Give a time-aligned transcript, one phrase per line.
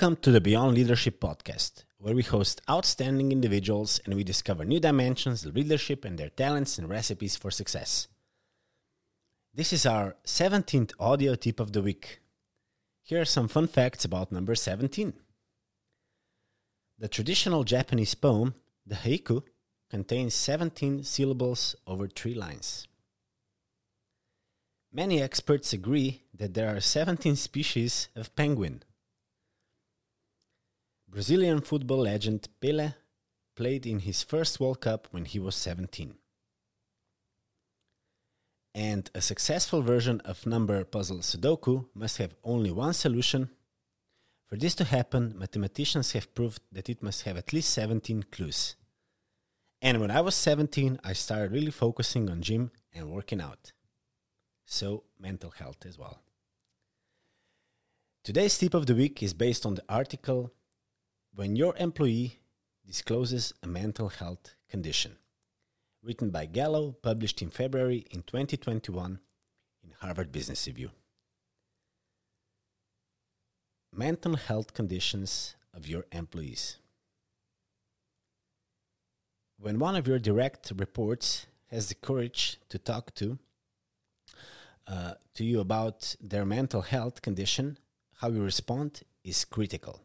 [0.00, 4.80] Welcome to the Beyond Leadership podcast, where we host outstanding individuals and we discover new
[4.80, 8.08] dimensions of leadership and their talents and recipes for success.
[9.52, 12.20] This is our 17th audio tip of the week.
[13.02, 15.12] Here are some fun facts about number 17.
[16.98, 18.54] The traditional Japanese poem,
[18.86, 19.42] the haiku,
[19.90, 22.88] contains 17 syllables over three lines.
[24.90, 28.82] Many experts agree that there are 17 species of penguin.
[31.10, 32.94] Brazilian football legend Pelé
[33.56, 36.14] played in his first World Cup when he was 17.
[38.76, 43.50] And a successful version of number puzzle Sudoku must have only one solution.
[44.46, 48.76] For this to happen, mathematicians have proved that it must have at least 17 clues.
[49.82, 53.72] And when I was 17, I started really focusing on gym and working out.
[54.64, 56.20] So, mental health as well.
[58.22, 60.52] Today's tip of the week is based on the article
[61.34, 62.40] when your employee
[62.86, 65.16] discloses a mental health condition,
[66.02, 69.20] written by Gallo, published in February in 2021
[69.84, 70.90] in Harvard Business Review.
[73.92, 76.76] Mental health conditions of your employees.
[79.58, 83.38] When one of your direct reports has the courage to talk to
[84.86, 87.78] uh, to you about their mental health condition,
[88.16, 90.00] how you respond is critical.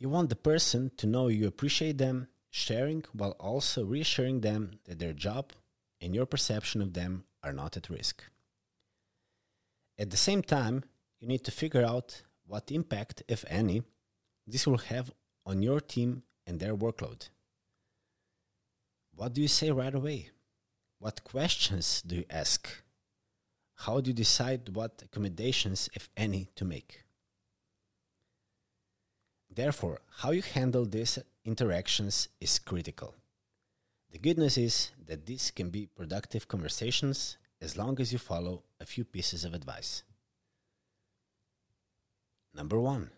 [0.00, 4.98] You want the person to know you appreciate them, sharing while also reassuring them that
[4.98, 5.52] their job
[6.00, 8.24] and your perception of them are not at risk.
[9.98, 10.84] At the same time,
[11.20, 13.82] you need to figure out what impact, if any,
[14.46, 15.12] this will have
[15.44, 17.28] on your team and their workload.
[19.14, 20.30] What do you say right away?
[20.98, 22.66] What questions do you ask?
[23.74, 27.04] How do you decide what accommodations, if any, to make?
[29.52, 33.14] Therefore, how you handle these interactions is critical.
[34.12, 38.62] The good news is that these can be productive conversations as long as you follow
[38.80, 40.02] a few pieces of advice.
[42.54, 43.10] Number one,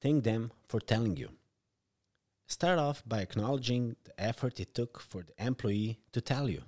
[0.00, 1.30] thank them for telling you.
[2.46, 6.62] Start off by acknowledging the effort it took for the employee to tell you.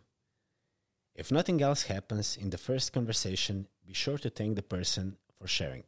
[1.14, 5.46] If nothing else happens in the first conversation, be sure to thank the person for
[5.46, 5.84] sharing.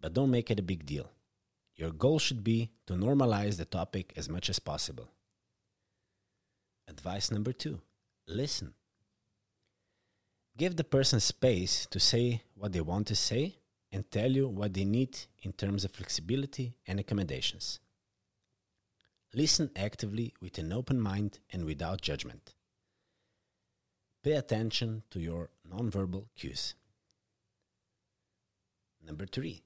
[0.00, 1.10] But don't make it a big deal.
[1.76, 5.08] Your goal should be to normalize the topic as much as possible.
[6.88, 7.80] Advice number two
[8.26, 8.74] listen.
[10.56, 13.58] Give the person space to say what they want to say
[13.92, 17.78] and tell you what they need in terms of flexibility and accommodations.
[19.34, 22.54] Listen actively with an open mind and without judgment.
[24.24, 26.74] Pay attention to your nonverbal cues.
[29.06, 29.62] Number three,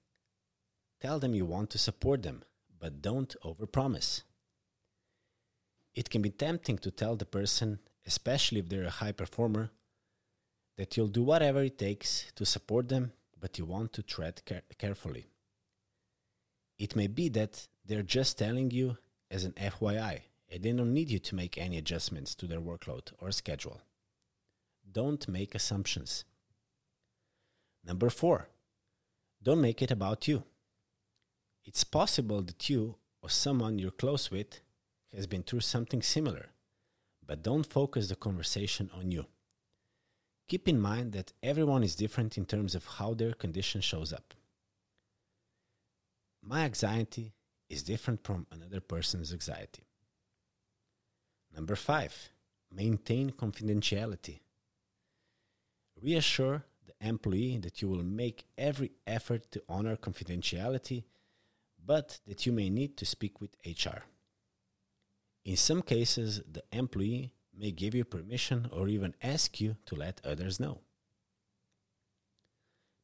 [1.00, 2.42] Tell them you want to support them,
[2.78, 4.22] but don't overpromise.
[5.94, 9.70] It can be tempting to tell the person, especially if they're a high performer,
[10.76, 14.62] that you'll do whatever it takes to support them, but you want to tread care-
[14.78, 15.26] carefully.
[16.78, 18.98] It may be that they're just telling you
[19.30, 23.12] as an FYI, and they don't need you to make any adjustments to their workload
[23.18, 23.80] or schedule.
[24.90, 26.24] Don't make assumptions.
[27.84, 28.48] Number four,
[29.42, 30.44] don't make it about you.
[31.70, 34.60] It's possible that you or someone you're close with
[35.14, 36.46] has been through something similar,
[37.24, 39.26] but don't focus the conversation on you.
[40.48, 44.34] Keep in mind that everyone is different in terms of how their condition shows up.
[46.42, 47.34] My anxiety
[47.68, 49.84] is different from another person's anxiety.
[51.54, 52.30] Number five,
[52.74, 54.40] maintain confidentiality.
[56.02, 61.04] Reassure the employee that you will make every effort to honor confidentiality
[61.84, 64.04] but that you may need to speak with HR.
[65.44, 70.20] In some cases, the employee may give you permission or even ask you to let
[70.24, 70.80] others know.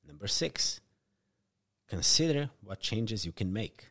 [0.06, 0.80] Number six,
[1.88, 3.86] consider what changes you can make.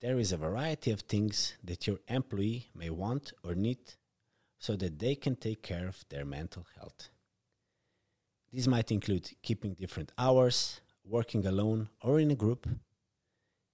[0.00, 3.78] There is a variety of things that your employee may want or need
[4.58, 7.08] so that they can take care of their mental health.
[8.52, 12.68] These might include keeping different hours, working alone or in a group,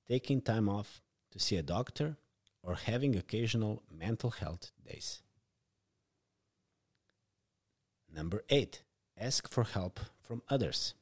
[0.08, 1.00] taking time off
[1.30, 2.16] to see a doctor,
[2.62, 5.22] or having occasional mental health days.
[8.14, 8.82] Number eight,
[9.18, 10.94] ask for help from others.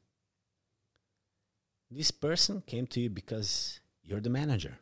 [1.91, 4.79] This person came to you because you're the manager.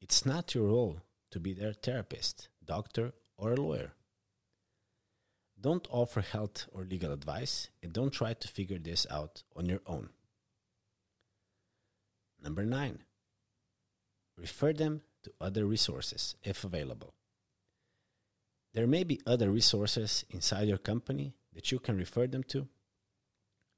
[0.00, 1.00] It's not your role
[1.32, 3.92] to be their therapist, doctor, or a lawyer.
[5.60, 9.80] Don't offer health or legal advice and don't try to figure this out on your
[9.86, 10.08] own.
[12.42, 13.00] Number nine,
[14.36, 17.14] refer them to other resources if available.
[18.74, 22.68] There may be other resources inside your company that you can refer them to.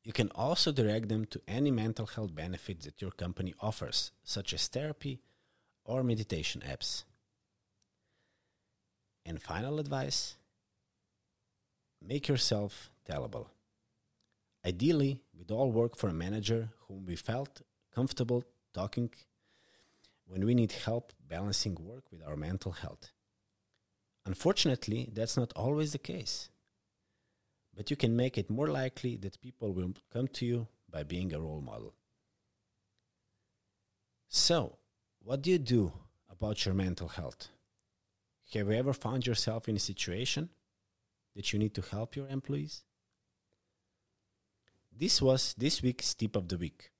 [0.04, 4.52] You can also direct them to any mental health benefits that your company offers, such
[4.52, 5.20] as therapy
[5.84, 7.04] or meditation apps.
[9.26, 10.36] And final advice
[12.06, 13.46] make yourself tellable.
[14.64, 17.62] Ideally, we'd all work for a manager whom we felt
[17.94, 19.10] comfortable talking
[20.26, 23.12] when we need help balancing work with our mental health.
[24.26, 26.48] Unfortunately, that's not always the case.
[27.76, 31.32] But you can make it more likely that people will come to you by being
[31.34, 31.94] a role model.
[34.28, 34.78] So,
[35.22, 35.92] what do you do
[36.30, 37.48] about your mental health?
[38.52, 40.50] Have you ever found yourself in a situation
[41.34, 42.82] that you need to help your employees?
[44.96, 46.90] This was this week's tip of the week.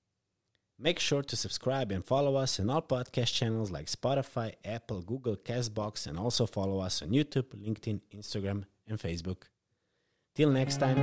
[0.79, 5.37] Make sure to subscribe and follow us on all podcast channels like Spotify, Apple, Google,
[5.37, 9.45] Castbox, and also follow us on YouTube, LinkedIn, Instagram, and Facebook.
[10.35, 10.95] Till next time.